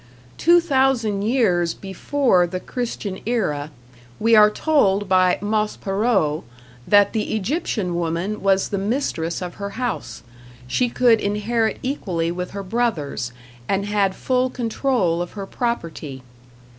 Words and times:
Two 0.39 0.59
thousand 0.59 1.21
years 1.21 1.75
before 1.75 2.47
the 2.47 2.59
Christian 2.59 3.19
era 3.27 3.69
we 4.19 4.35
are 4.35 4.49
told 4.49 5.07
by 5.07 5.37
Maspero 5.43 6.43
that 6.87 7.13
the 7.13 7.35
Egyptian 7.35 7.93
woman 7.93 8.41
was 8.41 8.69
the 8.69 8.79
mistress 8.79 9.43
of 9.43 9.57
her 9.61 9.77
house; 9.77 10.23
she 10.65 10.89
could 10.89 11.21
inherit 11.21 11.77
equally 11.83 12.31
with 12.31 12.49
her 12.49 12.63
brothers, 12.63 13.31
and 13.69 13.85
had 13.85 14.15
full 14.15 14.49
control 14.49 15.21
of 15.21 15.33
her 15.33 15.45
property. 15.45 16.23